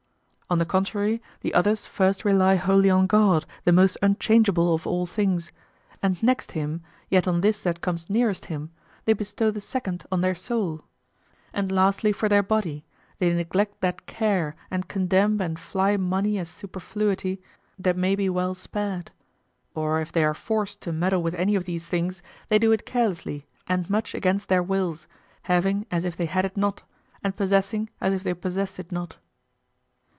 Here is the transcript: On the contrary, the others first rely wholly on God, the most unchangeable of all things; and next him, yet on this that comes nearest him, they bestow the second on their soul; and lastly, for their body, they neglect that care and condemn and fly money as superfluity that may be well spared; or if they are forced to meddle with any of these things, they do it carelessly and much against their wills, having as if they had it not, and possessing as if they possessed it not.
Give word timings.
On 0.51 0.57
the 0.59 0.65
contrary, 0.65 1.21
the 1.39 1.53
others 1.53 1.85
first 1.85 2.25
rely 2.25 2.55
wholly 2.57 2.89
on 2.89 3.07
God, 3.07 3.45
the 3.63 3.71
most 3.71 3.97
unchangeable 4.01 4.73
of 4.75 4.85
all 4.85 5.05
things; 5.05 5.53
and 6.03 6.21
next 6.21 6.51
him, 6.51 6.81
yet 7.09 7.25
on 7.25 7.39
this 7.39 7.61
that 7.61 7.79
comes 7.79 8.09
nearest 8.09 8.47
him, 8.47 8.69
they 9.05 9.13
bestow 9.13 9.49
the 9.49 9.61
second 9.61 10.05
on 10.11 10.19
their 10.19 10.35
soul; 10.35 10.83
and 11.53 11.71
lastly, 11.71 12.11
for 12.11 12.27
their 12.27 12.43
body, 12.43 12.83
they 13.19 13.31
neglect 13.33 13.79
that 13.79 14.05
care 14.07 14.57
and 14.69 14.89
condemn 14.89 15.39
and 15.39 15.57
fly 15.57 15.95
money 15.95 16.37
as 16.37 16.49
superfluity 16.49 17.41
that 17.79 17.95
may 17.95 18.13
be 18.13 18.27
well 18.29 18.53
spared; 18.53 19.09
or 19.73 20.01
if 20.01 20.11
they 20.11 20.25
are 20.25 20.33
forced 20.33 20.81
to 20.81 20.91
meddle 20.91 21.23
with 21.23 21.33
any 21.35 21.55
of 21.55 21.63
these 21.63 21.87
things, 21.87 22.21
they 22.49 22.59
do 22.59 22.73
it 22.73 22.85
carelessly 22.85 23.45
and 23.69 23.89
much 23.89 24.13
against 24.13 24.49
their 24.49 24.61
wills, 24.61 25.07
having 25.43 25.85
as 25.89 26.03
if 26.03 26.17
they 26.17 26.25
had 26.25 26.43
it 26.43 26.57
not, 26.57 26.83
and 27.23 27.37
possessing 27.37 27.89
as 28.01 28.13
if 28.13 28.21
they 28.21 28.33
possessed 28.33 28.79
it 28.79 28.91
not. 28.91 29.15